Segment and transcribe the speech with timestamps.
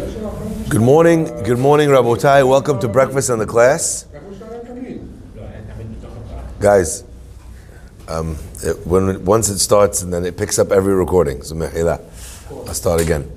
[0.00, 2.48] Good morning, good morning, Rabotai.
[2.48, 4.06] Welcome to breakfast in the class.
[6.58, 7.04] Guys,
[8.08, 11.42] um, it, when once it starts and then it picks up every recording.
[11.42, 12.00] So mehila.
[12.50, 13.30] I'll start again.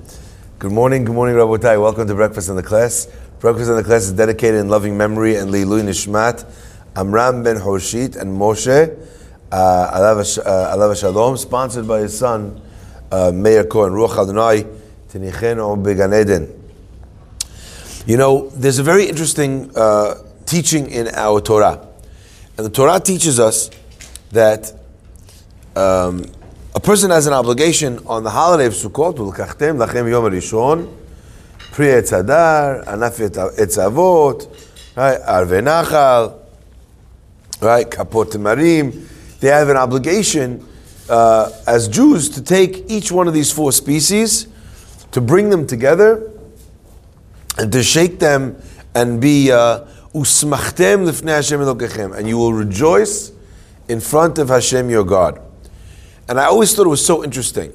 [0.58, 1.78] Good morning, good morning, Rabotai.
[1.78, 3.08] Welcome to breakfast in the class.
[3.40, 6.50] Breakfast in the class is dedicated in loving memory and Lilu Nishmat,
[6.96, 8.98] Amram ben Hoshit and Moshe,
[9.52, 12.58] uh, Alav uh, Shalom, sponsored by his son,
[13.12, 14.64] uh, Meir Cohen, Ruach Adonai,
[15.14, 15.20] You
[18.16, 21.86] know, there's a very interesting uh, teaching in our Torah.
[22.56, 23.70] And the Torah teaches us
[24.32, 24.72] that
[25.76, 26.24] um,
[26.74, 30.92] a person has an obligation on the holiday of Sukkot, L'kachtem lachem yom rishon,
[33.56, 34.48] etzavot,
[34.96, 36.40] right, arve nachal,
[37.60, 39.06] right, kapot marim.
[39.38, 40.66] They have an obligation
[41.08, 44.48] uh, as Jews to take each one of these four species,
[45.14, 46.28] to bring them together,
[47.56, 48.60] and to shake them
[48.96, 53.30] and be uh, usmachtem lifnei Hashem elokechem, and you will rejoice
[53.88, 55.40] in front of Hashem your God.
[56.28, 57.72] And I always thought it was so interesting.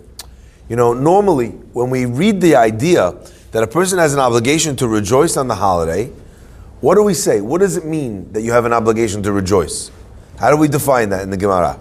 [0.67, 3.15] You know, normally when we read the idea
[3.51, 6.11] that a person has an obligation to rejoice on the holiday,
[6.81, 7.39] what do we say?
[7.39, 9.91] What does it mean that you have an obligation to rejoice?
[10.37, 11.79] How do we define that in the Gemara?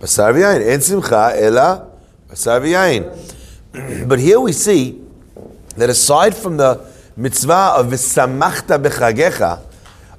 [0.00, 0.66] Basar v'yayin.
[0.70, 1.90] En simcha ela
[2.28, 3.39] basar v'yayin.
[3.72, 5.00] But here we see
[5.76, 9.60] that aside from the mitzvah of v'samachta b'chagecha,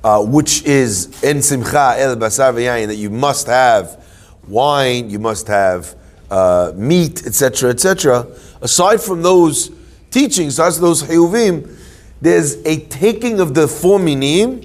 [0.03, 4.03] uh, which is in simcha el basar v'yayin, that you must have
[4.47, 5.95] wine, you must have
[6.29, 8.25] uh, meat, etc., etc.
[8.61, 9.71] Aside from those
[10.11, 11.77] teachings, as those hayuvim,
[12.21, 14.61] there's a taking of the four minim,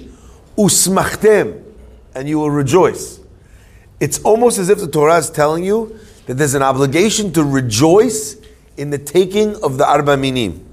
[0.57, 1.61] usmachtem,
[2.15, 3.19] and you will rejoice.
[3.99, 8.37] It's almost as if the Torah is telling you that there's an obligation to rejoice
[8.77, 10.63] in the taking of the arba minim.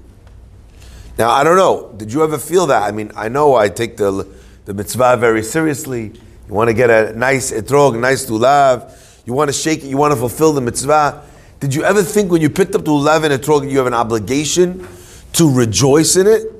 [1.17, 1.93] Now, I don't know.
[1.97, 2.83] Did you ever feel that?
[2.83, 4.27] I mean, I know I take the,
[4.65, 6.11] the mitzvah very seriously.
[6.47, 9.23] You want to get a nice etrog, nice lulav.
[9.25, 9.87] You want to shake it.
[9.87, 11.23] You want to fulfill the mitzvah.
[11.59, 13.93] Did you ever think when you picked up the lulav and etrog, you have an
[13.93, 14.87] obligation
[15.33, 16.51] to rejoice in it?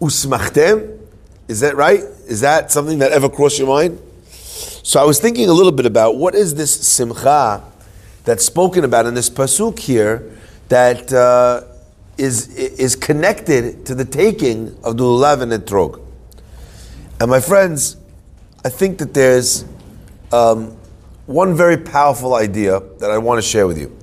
[0.00, 0.98] Usmachtem?
[1.48, 2.00] Is that right?
[2.26, 4.00] Is that something that ever crossed your mind?
[4.84, 7.62] So I was thinking a little bit about what is this simcha
[8.24, 10.32] that's spoken about in this pasuk here
[10.72, 11.64] that uh,
[12.16, 16.00] is, is connected to the taking of the lulav and etrog.
[17.20, 17.98] And my friends,
[18.64, 19.66] I think that there's
[20.32, 20.74] um,
[21.26, 23.94] one very powerful idea that I want to share with you.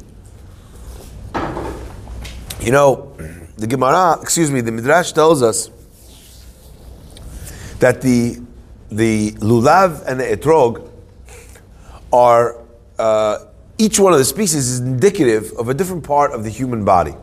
[2.62, 3.16] You know,
[3.58, 5.72] the Gemara, excuse me, the Midrash tells us
[7.80, 8.42] that the
[8.92, 10.88] the lulav and the etrog
[12.14, 12.58] are
[13.00, 13.46] uh,
[13.80, 17.16] each one of the species is indicative of a different part of the human body.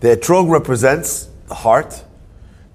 [0.00, 2.04] The etrog represents the heart,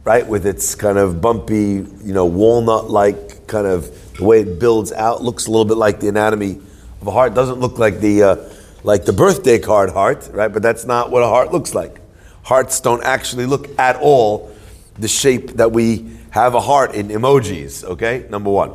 [0.04, 4.92] right, with its kind of bumpy, you know, walnut-like kind of the way it builds
[4.92, 5.24] out.
[5.24, 6.60] Looks a little bit like the anatomy
[7.00, 7.34] of a heart.
[7.34, 8.36] Doesn't look like the uh,
[8.84, 10.52] like the birthday card heart, right?
[10.52, 12.02] But that's not what a heart looks like.
[12.44, 14.52] Hearts don't actually look at all
[15.00, 17.86] the shape that we have a heart in emojis.
[17.86, 18.72] Okay, number one.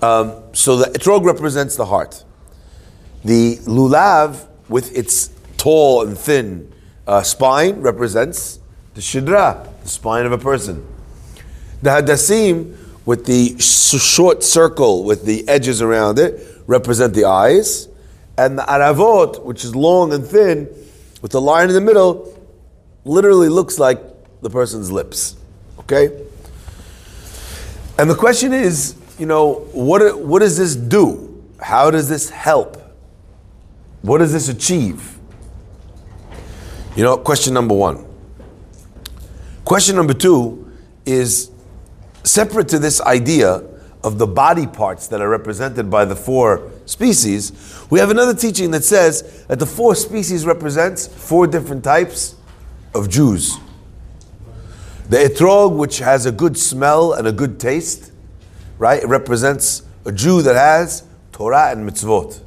[0.00, 2.22] Um, so the etrog represents the heart.
[3.24, 6.72] The lulav, with its tall and thin
[7.06, 8.60] uh, spine represents
[8.94, 10.86] the shidra, the spine of a person.
[11.82, 17.88] The hadassim, with the short circle with the edges around it, represent the eyes.
[18.36, 20.68] And the aravot, which is long and thin,
[21.22, 22.36] with the line in the middle,
[23.04, 24.00] literally looks like
[24.42, 25.36] the person's lips.
[25.78, 26.26] Okay?
[27.98, 31.44] And the question is, you know, what, what does this do?
[31.60, 32.82] How does this help?
[34.06, 35.18] What does this achieve?
[36.94, 38.06] You know, question number one.
[39.64, 40.72] Question number two
[41.04, 41.50] is
[42.22, 43.64] separate to this idea
[44.04, 48.70] of the body parts that are represented by the four species, we have another teaching
[48.70, 52.36] that says that the four species represents four different types
[52.94, 53.58] of Jews.
[55.08, 58.12] The etrog, which has a good smell and a good taste,
[58.78, 59.02] right?
[59.02, 61.02] It represents a Jew that has
[61.32, 62.45] Torah and mitzvot.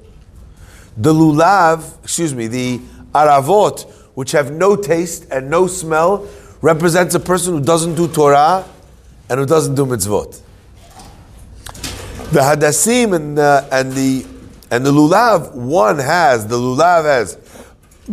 [1.00, 2.80] The lulav, excuse me, the
[3.14, 6.28] aravot, which have no taste and no smell,
[6.62, 8.66] represents a person who doesn't do Torah
[9.30, 10.42] and who doesn't do mitzvot.
[12.32, 14.26] The hadassim and the, and the
[14.72, 17.38] and the lulav, one has the lulav has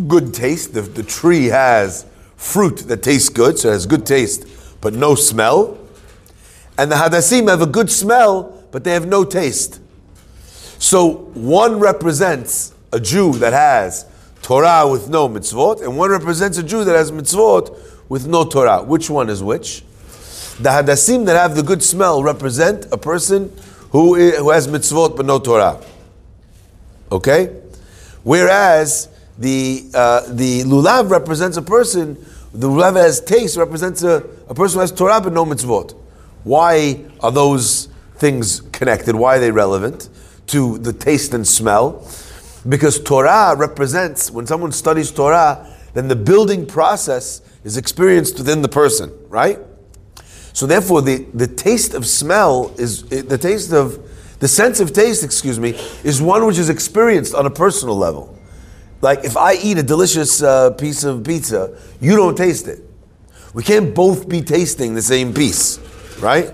[0.07, 0.73] good taste.
[0.73, 2.07] The, the tree has
[2.37, 4.47] fruit that tastes good, so it has good taste,
[4.81, 5.77] but no smell.
[6.79, 9.81] And the hadassim have a good smell, but they have no taste.
[10.79, 14.07] So one represents a Jew that has
[14.41, 17.79] Torah with no mitzvot, and one represents a Jew that has mitzvot
[18.09, 18.83] with no Torah.
[18.83, 19.83] Which one is which?
[20.61, 23.53] The hadassim that have the good smell represent a person
[23.91, 25.79] who, is, who has mitzvot but no Torah.
[27.13, 27.61] Okay?
[28.23, 29.09] Whereas
[29.39, 32.15] the, uh, the lulav represents a person,
[32.55, 35.95] the lulav that has taste represents a, a person who has Torah but no mitzvot.
[36.45, 39.15] Why are those things connected?
[39.15, 40.09] Why are they relevant
[40.47, 42.09] to the taste and smell?
[42.69, 48.69] Because Torah represents, when someone studies Torah, then the building process is experienced within the
[48.69, 49.59] person, right?
[50.53, 54.01] So therefore, the, the taste of smell is, the taste of,
[54.39, 55.71] the sense of taste, excuse me,
[56.03, 58.39] is one which is experienced on a personal level.
[59.01, 62.83] Like if I eat a delicious uh, piece of pizza, you don't taste it.
[63.55, 65.79] We can't both be tasting the same piece,
[66.21, 66.51] right?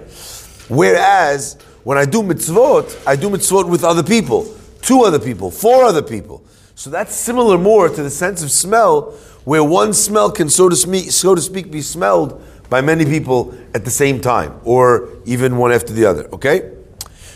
[0.68, 4.44] Whereas when I do mitzvot, I do mitzvot with other people,
[4.82, 6.44] two other people, four other people.
[6.74, 9.12] So that's similar more to the sense of smell,
[9.44, 13.54] where one smell can, so to speak, so to speak be smelled by many people
[13.74, 16.28] at the same time, or even one after the other.
[16.32, 16.72] Okay?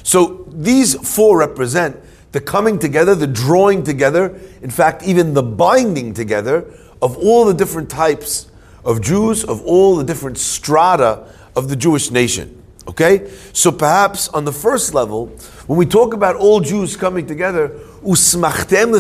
[0.03, 1.97] So these four represent
[2.33, 6.67] the coming together, the drawing together, in fact, even the binding together
[7.03, 8.51] of all the different types
[8.85, 12.63] of Jews, of all the different strata of the Jewish nation.
[12.89, 13.31] Okay?
[13.53, 17.71] So perhaps on the first level, when we talk about all Jews coming together,
[18.03, 18.93] usmachtem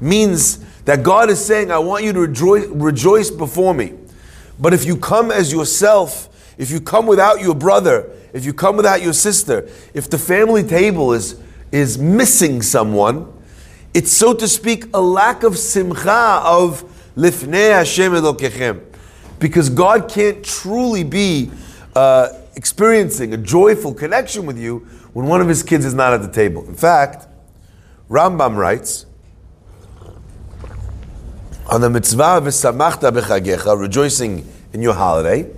[0.00, 3.92] means that God is saying, I want you to rejoice, rejoice before me.
[4.58, 8.76] But if you come as yourself, if you come without your brother, if you come
[8.76, 11.38] without your sister, if the family table is,
[11.72, 13.30] is missing someone,
[13.92, 16.84] it's so to speak a lack of simcha of
[17.16, 18.82] lifnei Hashem Elokechem.
[19.38, 21.50] Because God can't truly be
[21.94, 24.78] uh, experiencing a joyful connection with you
[25.12, 26.66] when one of his kids is not at the table.
[26.66, 27.28] In fact,
[28.08, 29.06] Rambam writes
[31.70, 35.50] on the mitzvah v'samachta b'chagecha, rejoicing in your holiday.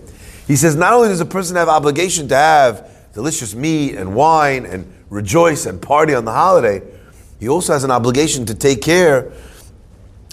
[0.47, 4.67] He says not only does a person have obligation to have delicious meat and wine
[4.67, 6.83] and rejoice and party on the holiday,
[7.39, 9.31] he also has an obligation to take care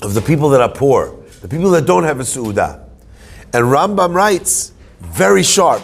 [0.01, 2.83] of the people that are poor, the people that don't have a su'udah.
[3.53, 5.81] And Rambam writes, very sharp,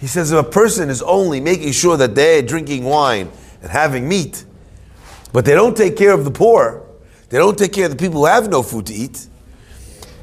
[0.00, 3.30] he says if a person is only making sure that they're drinking wine
[3.60, 4.44] and having meat,
[5.32, 6.86] but they don't take care of the poor,
[7.28, 9.28] they don't take care of the people who have no food to eat,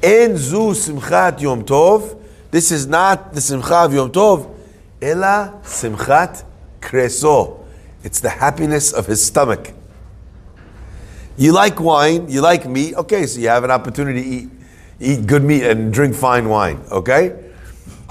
[0.02, 2.20] En zu simchat yom tov,
[2.50, 4.52] this is not the simcha of yom tov,
[5.00, 6.44] ela simchat
[6.80, 7.64] kreso.
[8.02, 9.72] It's the happiness of his stomach.
[11.36, 14.50] You like wine, you like meat, okay, so you have an opportunity to eat,
[14.98, 17.52] eat good meat and drink fine wine, okay?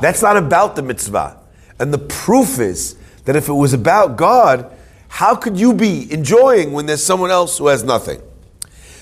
[0.01, 1.37] That's not about the mitzvah.
[1.79, 2.95] And the proof is
[3.25, 4.71] that if it was about God,
[5.07, 8.21] how could you be enjoying when there's someone else who has nothing?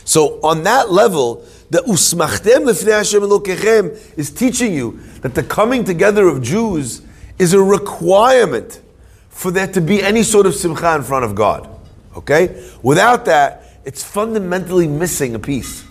[0.04, 6.28] So on that level, the usmachtem lefnei Hashem is teaching you that the coming together
[6.28, 7.02] of Jews
[7.40, 8.82] is a requirement
[9.30, 11.68] for there to be any sort of simcha in front of God.
[12.16, 12.70] Okay?
[12.82, 15.84] Without that, it's fundamentally missing a piece.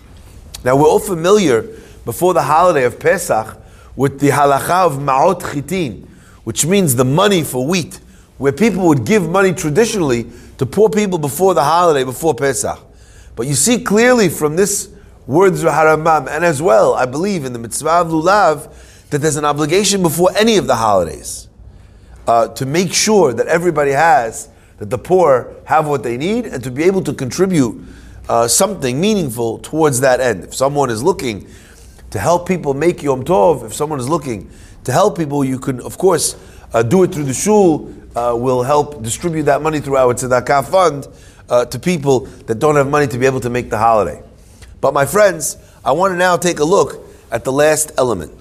[0.63, 1.61] Now we're all familiar
[2.05, 3.61] before the holiday of Pesach
[3.95, 6.07] with the halacha of ma'ot chitin,
[6.45, 7.99] which means the money for wheat,
[8.37, 10.27] where people would give money traditionally
[10.57, 12.79] to poor people before the holiday, before Pesach.
[13.35, 14.89] But you see clearly from this
[15.27, 18.71] words of Harambam, and as well, I believe in the mitzvah of lulav,
[19.09, 21.47] that there's an obligation before any of the holidays
[22.27, 26.63] uh, to make sure that everybody has, that the poor have what they need, and
[26.63, 27.81] to be able to contribute
[28.29, 30.43] uh, something meaningful towards that end.
[30.43, 31.47] If someone is looking
[32.11, 34.49] to help people make Yom Tov, if someone is looking
[34.85, 36.35] to help people, you can, of course,
[36.73, 37.93] uh, do it through the shul.
[38.15, 41.05] Uh, will help distribute that money through our tzedakah fund
[41.49, 44.23] uh, to people that don't have money to be able to make the holiday.
[44.79, 48.31] But my friends, I want to now take a look at the last element.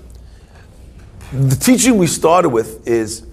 [1.32, 3.26] The teaching we started with is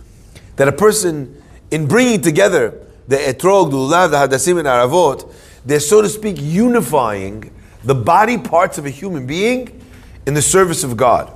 [0.55, 5.31] that a person, in bringing together the etrog, the lulav, the hadassim, and aravot,
[5.63, 7.51] they're so to speak unifying
[7.83, 9.79] the body parts of a human being
[10.25, 11.31] in the service of God.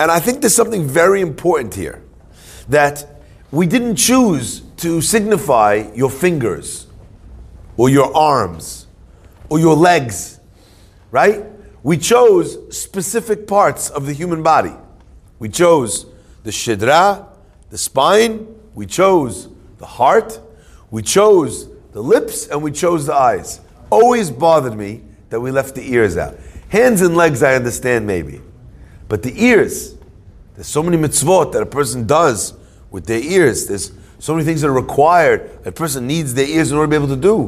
[0.00, 2.02] And I think there's something very important here
[2.70, 3.04] that
[3.50, 6.86] we didn't choose to signify your fingers
[7.76, 8.86] or your arms
[9.50, 10.40] or your legs,
[11.10, 11.44] right?
[11.82, 14.72] We chose specific parts of the human body.
[15.38, 16.06] We chose
[16.44, 17.28] the shidra,
[17.68, 20.40] the spine, we chose the heart,
[20.90, 23.60] we chose the lips, and we chose the eyes.
[23.90, 26.38] Always bothered me that we left the ears out.
[26.70, 28.40] Hands and legs, I understand maybe.
[29.10, 29.96] But the ears,
[30.54, 32.54] there's so many mitzvot that a person does
[32.92, 33.66] with their ears.
[33.66, 33.90] There's
[34.20, 35.50] so many things that are required.
[35.64, 37.46] A person needs their ears in order to be able to do.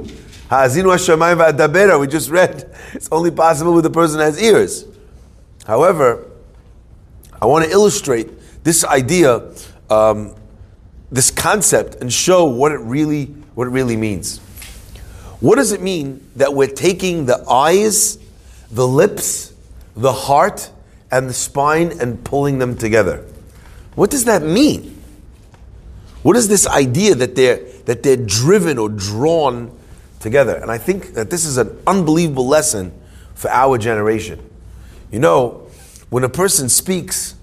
[2.00, 4.86] We just read, it's only possible with the person has ears.
[5.64, 6.28] However,
[7.40, 9.52] I want to illustrate this idea,
[9.88, 10.34] um,
[11.12, 14.38] this concept, and show what it really, what it really means.
[15.38, 18.18] What does it mean that we're taking the eyes,
[18.72, 19.54] the lips,
[19.94, 20.68] the heart,
[21.12, 23.24] and the spine and pulling them together?
[23.94, 25.00] What does that mean?
[26.22, 29.76] What is this idea that they're that they're driven or drawn
[30.18, 30.54] together?
[30.56, 32.92] And I think that this is an unbelievable lesson
[33.34, 34.40] for our generation.
[35.10, 35.68] You know,
[36.10, 37.34] when a person speaks,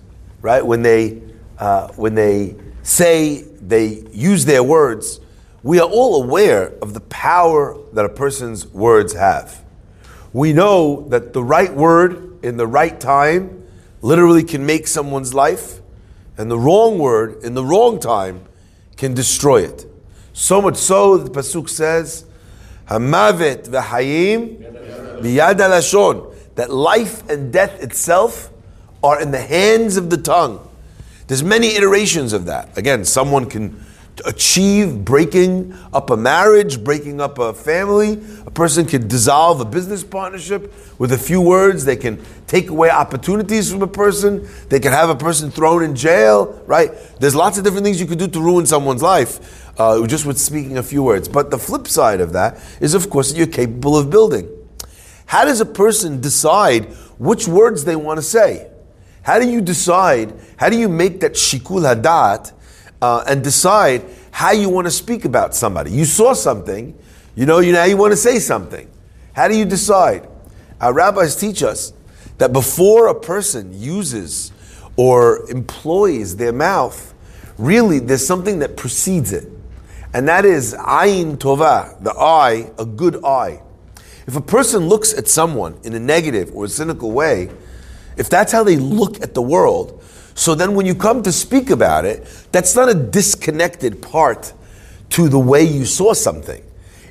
[0.41, 0.65] right?
[0.65, 1.21] When they
[1.59, 5.19] uh, when they say they use their words,
[5.61, 9.63] we are all aware of the power that a person's words have.
[10.31, 13.58] We know that the right word in the right time
[14.01, 15.79] literally can make someone's life,
[16.37, 18.45] and the wrong word in the wrong time
[18.97, 19.85] can destroy it.
[20.33, 22.25] So much so, the Pasuk says,
[22.87, 24.59] Hamavet v'hayim
[25.21, 28.51] biyad alashon, that life and death itself
[29.03, 30.65] are in the hands of the tongue.
[31.27, 32.77] There's many iterations of that.
[32.77, 33.85] Again, someone can
[34.25, 38.21] achieve breaking up a marriage, breaking up a family.
[38.45, 41.85] A person can dissolve a business partnership with a few words.
[41.85, 44.47] They can take away opportunities from a person.
[44.69, 46.91] They can have a person thrown in jail, right?
[47.19, 50.37] There's lots of different things you could do to ruin someone's life uh, just with
[50.37, 51.27] speaking a few words.
[51.27, 54.49] But the flip side of that is, of course, that you're capable of building.
[55.25, 56.85] How does a person decide
[57.17, 58.69] which words they want to say?
[59.21, 60.33] How do you decide?
[60.57, 62.51] How do you make that shikul hadat?
[63.01, 65.91] Uh, and decide how you want to speak about somebody.
[65.91, 66.97] You saw something,
[67.35, 68.89] you know, you now you want to say something.
[69.33, 70.27] How do you decide?
[70.81, 71.93] Our rabbis teach us
[72.37, 74.51] that before a person uses
[74.95, 77.13] or employs their mouth,
[77.57, 79.47] really there's something that precedes it.
[80.13, 83.61] And that is ayin tova, the eye, a good eye.
[84.25, 87.49] If a person looks at someone in a negative or a cynical way,
[88.17, 89.98] if that's how they look at the world,
[90.39, 94.53] so then when you come to speak about it, that's not a disconnected part
[95.09, 96.63] to the way you saw something.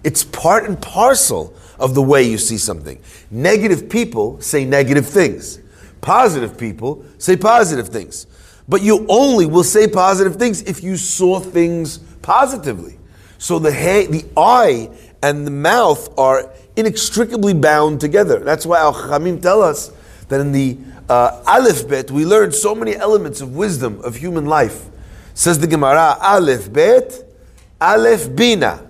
[0.03, 2.99] It's part and parcel of the way you see something.
[3.31, 5.59] Negative people say negative things.
[6.01, 8.27] Positive people say positive things.
[8.67, 12.99] But you only will say positive things if you saw things positively.
[13.37, 13.73] So the,
[14.11, 14.89] the eye
[15.23, 18.39] and the mouth are inextricably bound together.
[18.39, 19.93] That's why Al Khamim tell us
[20.29, 24.47] that in the uh, Aleph Bet, we learned so many elements of wisdom of human
[24.47, 24.87] life.
[25.35, 27.23] Says the Gemara, Aleph Bet,
[27.81, 28.89] Aleph Bina,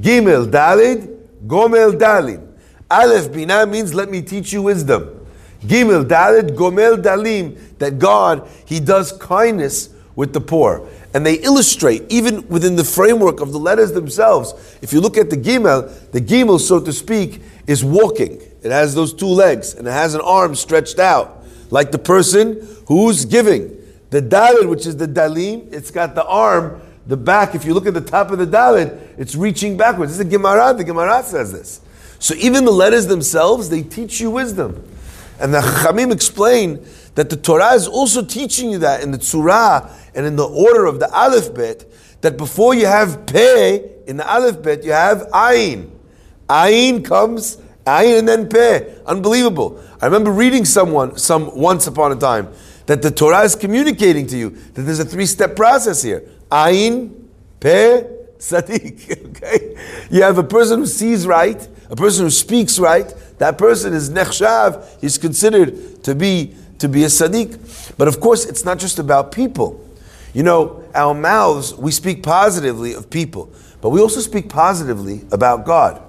[0.00, 1.16] Gimel Dalid,
[1.46, 2.52] Gomel Dalim.
[2.90, 5.26] Aleph Bina means let me teach you wisdom.
[5.62, 10.88] Gimel Dalid, Gomel Dalim, that God, He does kindness with the poor.
[11.14, 15.30] And they illustrate, even within the framework of the letters themselves, if you look at
[15.30, 18.40] the Gimel, the Gimel, so to speak, is walking.
[18.64, 22.66] It has those two legs and it has an arm stretched out, like the person
[22.88, 23.76] who's giving.
[24.08, 27.54] The Dalit, which is the Dalim, it's got the arm, the back.
[27.54, 30.12] If you look at the top of the Dalit, it's reaching backwards.
[30.12, 30.72] This is a Gemara.
[30.72, 31.82] The Gemara says this.
[32.18, 34.82] So even the letters themselves, they teach you wisdom.
[35.38, 39.90] And the Chachamim explain that the Torah is also teaching you that in the Tzura
[40.14, 41.84] and in the order of the Aleph Bet,
[42.22, 45.90] that before you have Peh in the Aleph Bet, you have Ayin.
[46.48, 48.94] Ayin comes Ayin and then Peh.
[49.06, 49.82] Unbelievable.
[50.00, 52.48] I remember reading someone, some once upon a time,
[52.86, 56.28] that the Torah is communicating to you that there's a three-step process here.
[56.50, 57.28] Ayin,
[57.60, 58.04] Peh,
[58.38, 59.28] Sadiq.
[59.30, 59.76] Okay?
[60.10, 64.10] You have a person who sees right, a person who speaks right, that person is
[64.10, 67.96] nechshav, he's considered to be to be a Sadiq.
[67.96, 69.80] But of course, it's not just about people.
[70.34, 73.50] You know, our mouths, we speak positively of people,
[73.80, 76.02] but we also speak positively about God.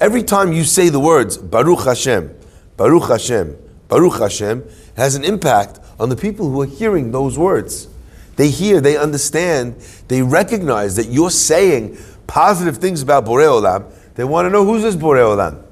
[0.00, 2.34] Every time you say the words Baruch Hashem,
[2.76, 3.56] Baruch Hashem,
[3.88, 4.64] Baruch Hashem,
[4.96, 7.88] has an impact on the people who are hearing those words.
[8.36, 9.76] They hear, they understand,
[10.08, 11.96] they recognize that you're saying
[12.26, 13.92] positive things about Borei Olam.
[14.16, 15.62] They want to know who's this Borei Olam.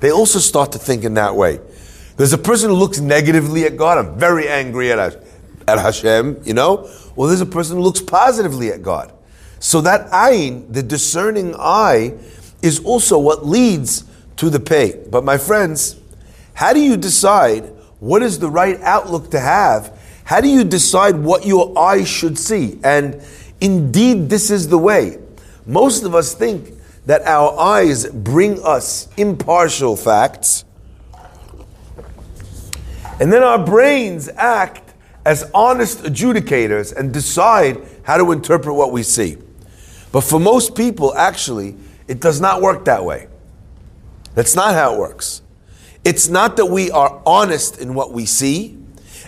[0.00, 1.60] They also start to think in that way.
[2.16, 3.98] There's a person who looks negatively at God.
[3.98, 4.98] I'm very angry at,
[5.68, 6.90] at Hashem, you know?
[7.14, 9.12] Well, there's a person who looks positively at God.
[9.60, 12.14] So that ayin, the discerning eye,
[12.62, 14.04] is also what leads
[14.36, 14.96] to the Peh.
[15.10, 15.96] But my friends,
[16.54, 17.64] how do you decide
[18.00, 19.98] what is the right outlook to have?
[20.24, 22.78] How do you decide what your eyes should see?
[22.82, 23.22] And
[23.60, 25.18] indeed, this is the way.
[25.66, 26.70] Most of us think
[27.06, 30.64] that our eyes bring us impartial facts,
[33.20, 39.02] and then our brains act as honest adjudicators and decide how to interpret what we
[39.02, 39.36] see.
[40.10, 41.76] But for most people, actually,
[42.08, 43.28] It does not work that way.
[44.34, 45.42] That's not how it works.
[46.04, 48.78] It's not that we are honest in what we see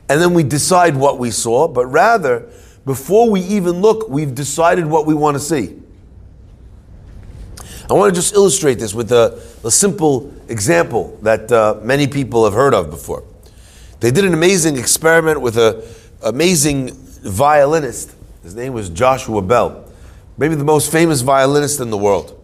[0.09, 2.51] and then we decide what we saw, but rather,
[2.85, 5.81] before we even look, we've decided what we want to see.
[7.89, 12.45] I want to just illustrate this with a, a simple example that uh, many people
[12.45, 13.25] have heard of before.
[14.01, 15.83] They did an amazing experiment with an
[16.23, 18.15] amazing violinist.
[18.43, 19.91] His name was Joshua Bell,
[20.37, 22.41] maybe the most famous violinist in the world.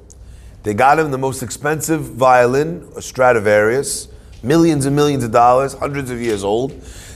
[0.63, 4.09] They got him the most expensive violin, a Stradivarius,
[4.43, 6.73] millions and millions of dollars, hundreds of years old.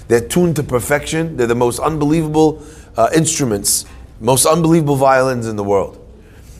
[0.08, 1.36] They're tuned to perfection.
[1.36, 2.64] They're the most unbelievable
[2.96, 3.84] uh, instruments,
[4.20, 6.00] most unbelievable violins in the world.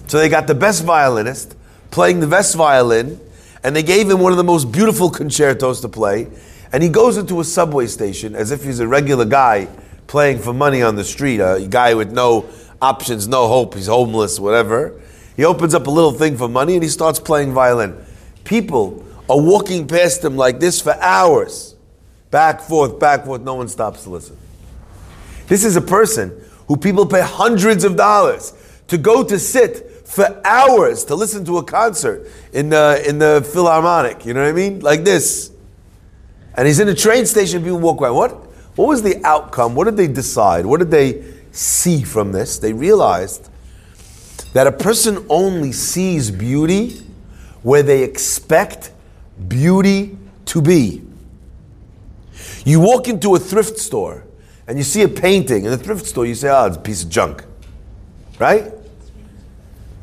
[0.07, 1.57] So they got the best violinist
[1.91, 3.21] playing the best violin,
[3.63, 6.27] and they gave him one of the most beautiful concertos to play.
[6.73, 9.69] And he goes into a subway station as if he's a regular guy
[10.09, 12.47] playing for money on the street, a guy with no
[12.83, 15.01] options, no hope, he's homeless, whatever.
[15.37, 17.97] He opens up a little thing for money and he starts playing violin.
[18.45, 21.75] People are walking past him like this for hours.
[22.31, 23.43] Back, forth, back, forth.
[23.43, 24.37] No one stops to listen.
[25.47, 26.33] This is a person
[26.69, 28.53] who people pay hundreds of dollars
[28.89, 33.49] to go to sit for hours to listen to a concert in the, in the
[33.53, 34.25] Philharmonic.
[34.25, 34.81] You know what I mean?
[34.81, 35.51] Like this.
[36.57, 38.11] And he's in a train station, people walk by.
[38.11, 38.33] What,
[38.77, 39.75] what was the outcome?
[39.75, 40.67] What did they decide?
[40.67, 42.59] What did they see from this?
[42.59, 43.51] They realized
[44.55, 47.03] that a person only sees beauty
[47.63, 48.93] where they expect
[49.49, 51.03] beauty to be.
[52.65, 54.25] You walk into a thrift store
[54.69, 57.03] and you see a painting in the thrift store, you say, oh, it's a piece
[57.03, 57.45] of junk.
[58.39, 58.73] Right?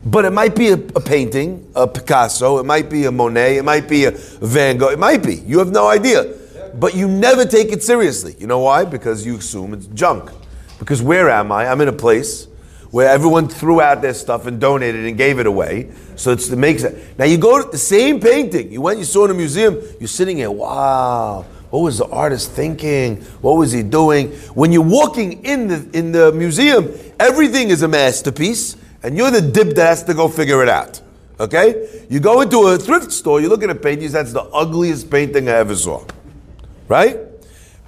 [0.06, 3.64] But it might be a, a, painting, a Picasso, it might be a Monet, it
[3.64, 5.36] might be a Van Gogh, it might be.
[5.36, 6.36] You have no idea.
[6.74, 8.36] But you never take it seriously.
[8.38, 8.84] You know why?
[8.84, 10.30] Because you assume it's junk.
[10.78, 11.68] Because where am I?
[11.68, 12.48] I'm in a place
[12.92, 15.90] where everyone threw out their stuff and donated and gave it away.
[16.18, 17.18] So it's, it makes it.
[17.18, 18.72] Now you go to the same painting.
[18.72, 19.82] You went, you saw in a museum.
[20.00, 20.52] You're sitting here.
[20.52, 21.46] Wow.
[21.70, 23.22] What was the artist thinking?
[23.42, 24.32] What was he doing?
[24.54, 29.42] When you're walking in the in the museum, everything is a masterpiece, and you're the
[29.42, 31.02] dip that has to go figure it out.
[31.40, 32.06] Okay?
[32.10, 35.48] You go into a thrift store, you look at a painting, that's the ugliest painting
[35.48, 36.06] I ever saw.
[36.90, 37.20] Right?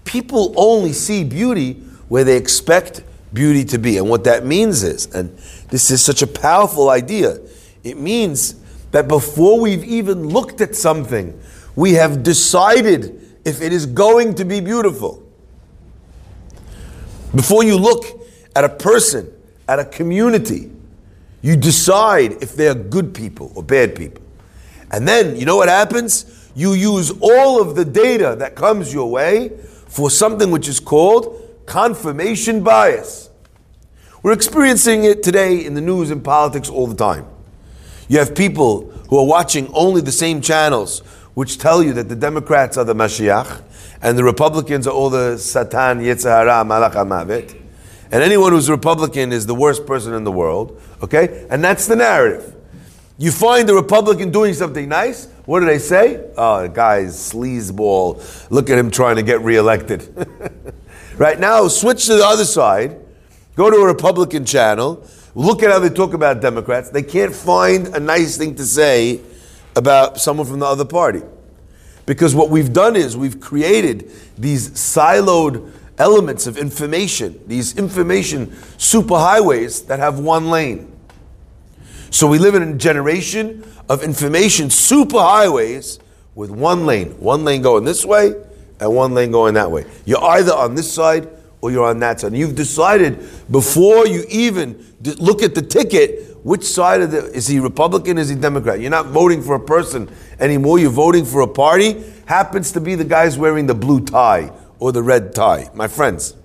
[0.06, 1.74] People only see beauty
[2.08, 3.98] where they expect beauty to be.
[3.98, 5.36] And what that means is, and
[5.70, 7.40] this is such a powerful idea,
[7.84, 8.56] it means
[8.92, 11.40] that before we've even looked at something,
[11.76, 15.24] we have decided if it is going to be beautiful.
[17.36, 18.06] Before you look
[18.56, 19.34] at a person,
[19.68, 20.70] at a community,
[21.42, 24.22] you decide if they're good people or bad people.
[24.92, 26.52] And then, you know what happens?
[26.56, 29.50] You use all of the data that comes your way
[29.88, 33.30] for something which is called confirmation bias.
[34.22, 37.26] We're experiencing it today in the news and politics all the time.
[38.08, 41.00] You have people who are watching only the same channels
[41.34, 43.64] which tell you that the Democrats are the Mashiach
[44.02, 47.60] and the Republicans are all the Satan, Yetzer Hara, Malach Mavet.
[48.12, 50.80] And anyone who's Republican is the worst person in the world.
[51.02, 51.48] Okay?
[51.50, 52.56] And that's the narrative.
[53.18, 55.28] You find the Republican doing something nice.
[55.46, 56.24] What do they say?
[56.38, 58.50] Oh, the guy's sleazeball.
[58.52, 60.74] Look at him trying to get reelected.
[61.18, 63.00] right now, switch to the other side
[63.56, 66.90] Go to a Republican channel, look at how they talk about Democrats.
[66.90, 69.22] They can't find a nice thing to say
[69.76, 71.22] about someone from the other party.
[72.06, 78.48] Because what we've done is we've created these siloed elements of information, these information
[78.78, 80.92] superhighways that have one lane.
[82.10, 86.00] So we live in a generation of information superhighways
[86.34, 88.34] with one lane, one lane going this way
[88.84, 89.86] and one lane going that way.
[90.06, 91.30] You're either on this side
[91.62, 92.34] or you're on that side.
[92.34, 93.20] And you've decided
[93.50, 94.86] before you even
[95.20, 98.82] look at the ticket, which side of the is he Republican, is he Democrat?
[98.82, 102.04] You're not voting for a person anymore, you're voting for a party.
[102.26, 105.70] Happens to be the guy's wearing the blue tie or the red tie.
[105.74, 106.36] My friends,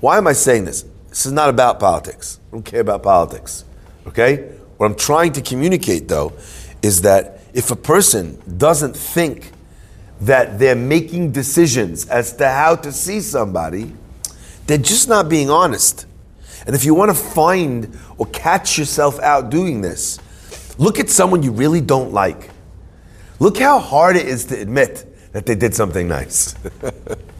[0.00, 0.84] why am I saying this?
[1.10, 2.40] This is not about politics.
[2.48, 3.64] I don't care about politics.
[4.06, 4.52] Okay?
[4.78, 6.32] What I'm trying to communicate though
[6.80, 9.52] is that if a person doesn't think
[10.20, 13.92] that they're making decisions as to how to see somebody,
[14.66, 16.06] they're just not being honest.
[16.66, 20.18] And if you want to find or catch yourself out doing this,
[20.76, 22.50] look at someone you really don't like.
[23.38, 26.56] Look how hard it is to admit that they did something nice.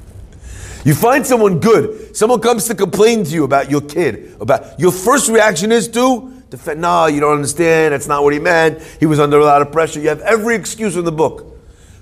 [0.84, 4.92] you find someone good, someone comes to complain to you about your kid, about your
[4.92, 9.06] first reaction is to defend, no, you don't understand, that's not what he meant, he
[9.06, 10.00] was under a lot of pressure.
[10.00, 11.57] You have every excuse in the book.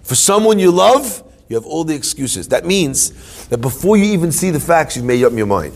[0.06, 2.46] For someone you love, you have all the excuses.
[2.48, 5.74] That means that before you even see the facts, you've made up your mind.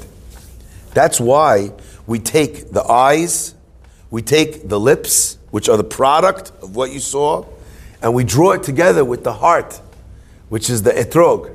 [0.94, 1.72] That's why
[2.06, 3.56] we take the eyes,
[4.08, 7.44] we take the lips, which are the product of what you saw,
[8.02, 9.80] and we draw it together with the heart,
[10.48, 11.52] which is the etrog,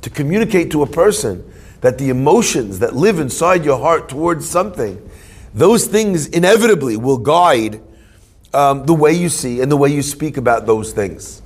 [0.00, 1.44] to communicate to a person
[1.82, 5.06] that the emotions that live inside your heart towards something,
[5.52, 7.78] those things inevitably will guide
[8.54, 11.42] um, the way you see and the way you speak about those things.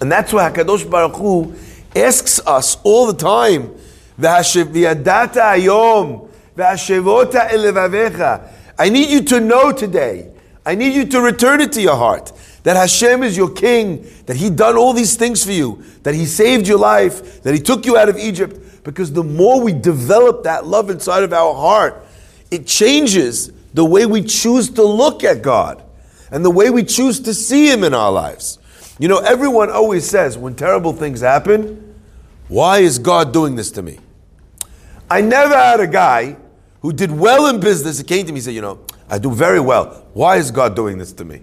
[0.00, 1.54] And that's why HaKadosh Baruch Hu
[1.96, 3.74] asks us all the time,
[4.20, 8.42] "V'yadata ayom v'ashevota elevavecha."
[8.78, 10.28] I need you to know today,
[10.64, 12.32] I need you to return it to your heart
[12.68, 16.26] that Hashem is your king, that He done all these things for you, that He
[16.26, 18.84] saved your life, that He took you out of Egypt.
[18.84, 22.06] Because the more we develop that love inside of our heart,
[22.50, 25.82] it changes the way we choose to look at God
[26.30, 28.58] and the way we choose to see Him in our lives.
[28.98, 31.94] You know, everyone always says when terrible things happen,
[32.48, 33.98] why is God doing this to me?
[35.10, 36.36] I never had a guy
[36.80, 39.32] who did well in business He came to me and said, You know, I do
[39.32, 40.06] very well.
[40.12, 41.42] Why is God doing this to me?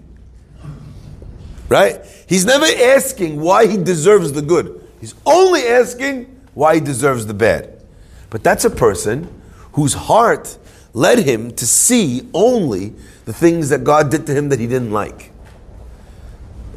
[1.68, 2.00] Right?
[2.28, 4.86] He's never asking why he deserves the good.
[5.00, 7.82] He's only asking why he deserves the bad.
[8.30, 9.28] But that's a person
[9.72, 10.58] whose heart
[10.94, 12.92] led him to see only
[13.24, 15.32] the things that God did to him that he didn't like.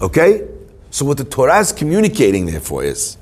[0.01, 0.47] Okay?
[0.91, 3.17] So, what the Torah is communicating, therefore, is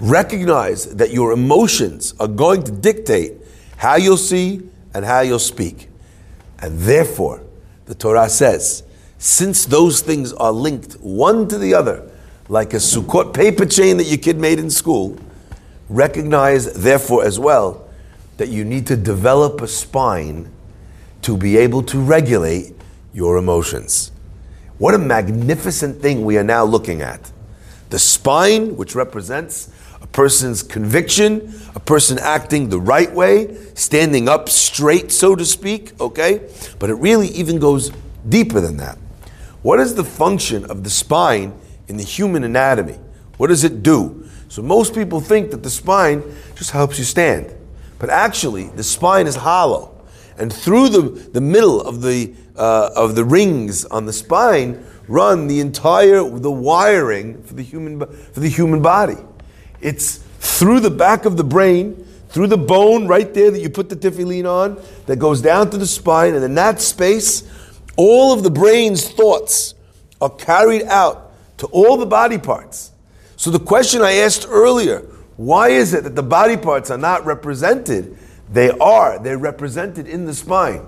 [0.00, 3.32] recognize that your emotions are going to dictate
[3.78, 5.88] how you'll see and how you'll speak.
[6.58, 7.42] And therefore,
[7.86, 8.82] the Torah says,
[9.18, 12.10] since those things are linked one to the other,
[12.48, 15.18] like a Sukkot paper chain that your kid made in school,
[15.88, 17.88] recognize, therefore, as well,
[18.36, 20.50] that you need to develop a spine
[21.22, 22.74] to be able to regulate
[23.12, 24.12] your emotions.
[24.78, 27.32] What a magnificent thing we are now looking at.
[27.90, 29.70] The spine, which represents
[30.02, 35.98] a person's conviction, a person acting the right way, standing up straight, so to speak,
[36.00, 36.48] okay?
[36.78, 37.90] But it really even goes
[38.28, 38.98] deeper than that.
[39.62, 41.54] What is the function of the spine
[41.88, 42.98] in the human anatomy?
[43.38, 44.28] What does it do?
[44.48, 46.22] So most people think that the spine
[46.54, 47.54] just helps you stand.
[47.98, 49.92] But actually, the spine is hollow.
[50.38, 55.46] And through the, the middle of the, uh, of the rings on the spine run
[55.46, 59.18] the entire the wiring for the human for the human body.
[59.80, 63.88] It's through the back of the brain, through the bone right there that you put
[63.88, 67.44] the tefillin on, that goes down to the spine, and in that space
[67.96, 69.74] all of the brain's thoughts
[70.20, 72.92] are carried out to all the body parts.
[73.36, 75.00] So the question I asked earlier,
[75.36, 78.16] why is it that the body parts are not represented?
[78.50, 79.18] They are.
[79.18, 80.86] They're represented in the spine,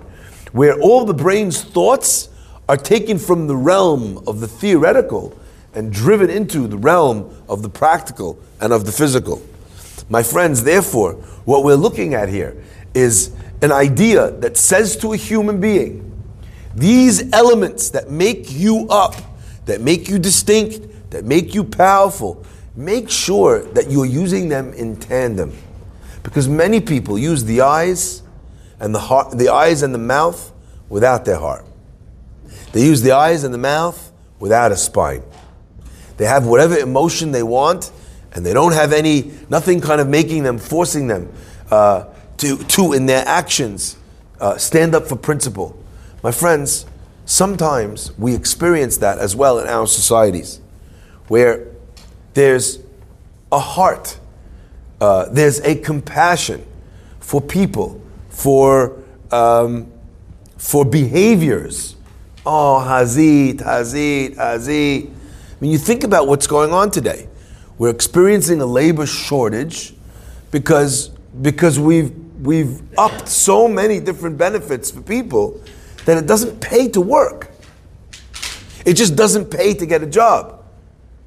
[0.51, 2.29] where all the brain's thoughts
[2.67, 5.37] are taken from the realm of the theoretical
[5.73, 9.41] and driven into the realm of the practical and of the physical.
[10.09, 11.13] My friends, therefore,
[11.45, 13.31] what we're looking at here is
[13.61, 16.05] an idea that says to a human being,
[16.75, 19.15] these elements that make you up,
[19.65, 24.95] that make you distinct, that make you powerful, make sure that you're using them in
[24.95, 25.55] tandem.
[26.23, 28.23] Because many people use the eyes
[28.79, 30.51] and the heart, the eyes and the mouth
[30.89, 31.65] without their heart.
[32.71, 35.23] They use the eyes and the mouth without a spine.
[36.17, 37.91] They have whatever emotion they want,
[38.33, 41.31] and they don't have any, nothing kind of making them, forcing them
[41.71, 42.05] uh,
[42.37, 43.97] to, to, in their actions,
[44.39, 45.77] uh, stand up for principle.
[46.21, 46.85] My friends,
[47.25, 50.61] sometimes we experience that as well in our societies,
[51.27, 51.67] where
[52.33, 52.79] there's
[53.51, 54.19] a heart,
[55.01, 56.65] uh, there's a compassion
[57.19, 58.01] for people,
[58.39, 59.91] for, um,
[60.57, 61.97] for behaviors.
[62.45, 65.09] Oh, Hazit, Hazit, Hazit.
[65.09, 65.11] I
[65.59, 67.27] mean, you think about what's going on today.
[67.77, 69.93] We're experiencing a labor shortage
[70.51, 71.09] because,
[71.41, 75.61] because we've, we've upped so many different benefits for people
[76.05, 77.51] that it doesn't pay to work.
[78.85, 80.63] It just doesn't pay to get a job.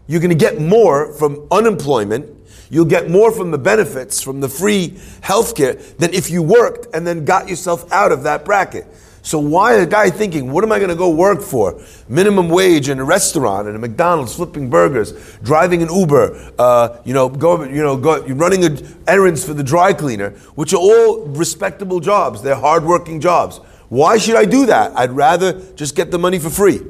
[0.07, 2.41] You're going to get more from unemployment.
[2.72, 7.06] You'll get more from the benefits, from the free healthcare, than if you worked and
[7.06, 8.87] then got yourself out of that bracket.
[9.20, 11.78] So why a guy thinking, what am I going to go work for?
[12.08, 17.12] Minimum wage in a restaurant, in a McDonald's, flipping burgers, driving an Uber, uh, you
[17.12, 18.64] know, go, you know, go, running
[19.06, 22.40] errands for the dry cleaner, which are all respectable jobs.
[22.40, 23.58] They're hardworking jobs.
[23.90, 24.96] Why should I do that?
[24.96, 26.80] I'd rather just get the money for free.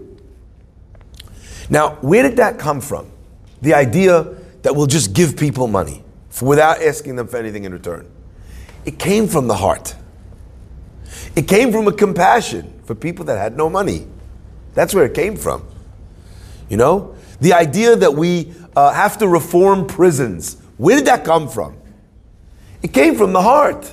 [1.68, 3.11] Now, where did that come from?
[3.62, 6.03] The idea that we'll just give people money
[6.40, 8.11] without asking them for anything in return.
[8.85, 9.94] It came from the heart.
[11.37, 14.07] It came from a compassion for people that had no money.
[14.75, 15.66] That's where it came from.
[16.68, 17.14] You know?
[17.40, 20.57] The idea that we uh, have to reform prisons.
[20.79, 21.77] Where did that come from?
[22.83, 23.92] It came from the heart.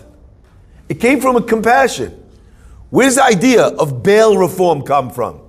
[0.87, 2.15] It came from a compassion.
[2.89, 5.41] Where's the idea of bail reform come from?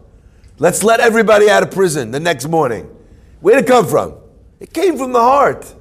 [0.59, 2.85] Let's let everybody out of prison the next morning.
[3.41, 4.20] Where'd it come from?
[4.61, 5.75] It came from the heart.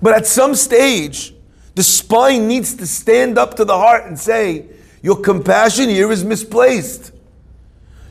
[0.00, 1.34] But at some stage,
[1.74, 4.66] the spine needs to stand up to the heart and say,
[5.02, 7.12] Your compassion here is misplaced.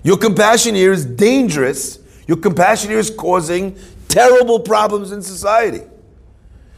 [0.04, 2.00] Your compassion here is dangerous.
[2.28, 5.82] Your compassion here is causing terrible problems in society.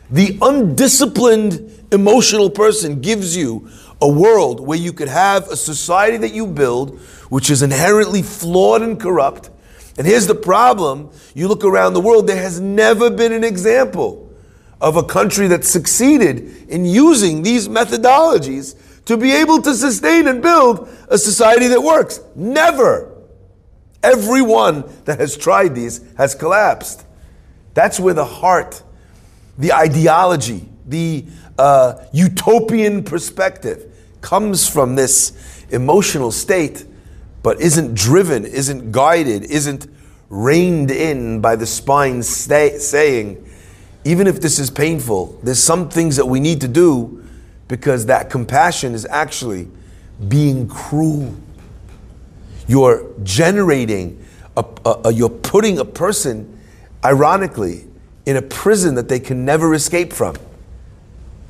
[0.10, 3.70] The undisciplined emotional person gives you
[4.02, 8.82] a world where you could have a society that you build which is inherently flawed
[8.82, 9.50] and corrupt.
[9.98, 14.32] And here's the problem you look around the world, there has never been an example
[14.80, 20.42] of a country that succeeded in using these methodologies to be able to sustain and
[20.42, 22.20] build a society that works.
[22.36, 23.16] Never.
[24.04, 27.06] Everyone that has tried these has collapsed.
[27.74, 28.84] That's where the heart,
[29.58, 31.26] the ideology, the
[31.58, 36.86] uh, utopian perspective comes from this emotional state,
[37.48, 39.88] but isn't driven, isn't guided, isn't
[40.28, 43.50] reined in by the spine saying,
[44.04, 47.24] even if this is painful, there's some things that we need to do
[47.70, 49.70] because that compassion is actually
[50.28, 51.34] being cruel.
[52.68, 54.22] You're generating,
[54.58, 56.60] a, a, a, you're putting a person,
[57.02, 57.88] ironically,
[58.26, 60.36] in a prison that they can never escape from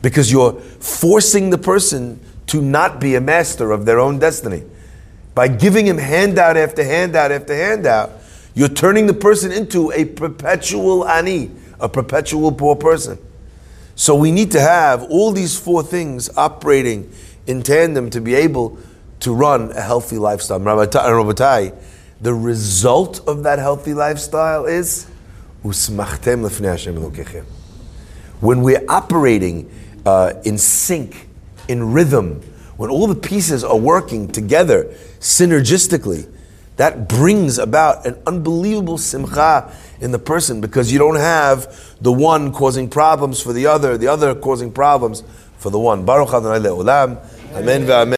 [0.04, 4.62] because you're forcing the person to not be a master of their own destiny.
[5.38, 8.10] By giving him handout after handout after handout,
[8.56, 13.19] you're turning the person into a perpetual ani, a perpetual poor person.
[13.93, 17.13] So we need to have all these four things operating
[17.45, 18.80] in tandem to be able
[19.19, 20.60] to run a healthy lifestyle.
[20.60, 21.76] Rabotai,
[22.19, 25.06] the result of that healthy lifestyle is
[28.39, 29.71] when we're operating
[30.04, 31.28] uh, in sync,
[31.67, 32.41] in rhythm,
[32.78, 34.86] when all the pieces are working together
[35.20, 36.32] synergistically,
[36.78, 42.54] that brings about an unbelievable simcha in the person because you don't have the one
[42.54, 45.24] causing problems for the other, the other causing problems
[45.58, 46.06] for the one.
[46.06, 47.18] Baruch Adonai Le'olam.
[47.56, 47.88] Amen